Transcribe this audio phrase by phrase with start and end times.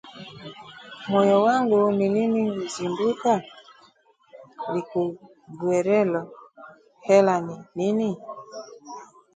[1.09, 3.49] Moyo wangu, nini huzundukani!
[4.73, 6.21] Likughurielo,
[7.05, 8.09] hela, ni nini?